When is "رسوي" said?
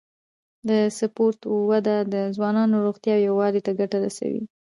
4.05-4.43